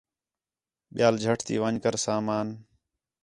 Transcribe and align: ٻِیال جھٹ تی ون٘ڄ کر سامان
ٻِیال 0.93 1.15
جھٹ 1.23 1.39
تی 1.47 1.55
ون٘ڄ 1.61 1.75
کر 1.83 1.95
سامان 2.05 2.47